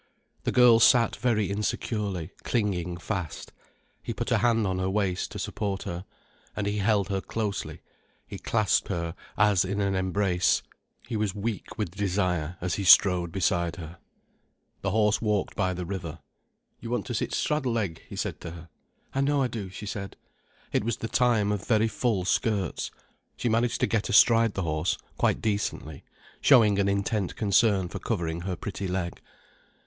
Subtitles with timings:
[0.45, 3.51] The girl sat very insecurely, clinging fast.
[4.01, 6.05] He put a hand on her waist, to support her.
[6.55, 7.83] And he held her closely,
[8.25, 10.63] he clasped her as in an embrace,
[11.07, 13.99] he was weak with desire as he strode beside her.
[14.81, 16.17] The horse walked by the river.
[16.79, 18.69] "You want to sit straddle leg," he said to her.
[19.13, 20.15] "I know I do," she said.
[20.73, 22.89] It was the time of very full skirts.
[23.37, 26.03] She managed to get astride the horse, quite decently,
[26.41, 29.21] showing an intent concern for covering her pretty leg.